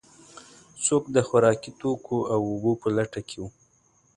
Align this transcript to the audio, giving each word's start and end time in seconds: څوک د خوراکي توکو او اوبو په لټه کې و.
څوک 0.85 1.03
د 1.15 1.17
خوراکي 1.27 1.71
توکو 1.81 2.17
او 2.33 2.39
اوبو 2.51 2.71
په 2.81 2.87
لټه 2.97 3.21
کې 3.29 3.37
و. 3.41 3.43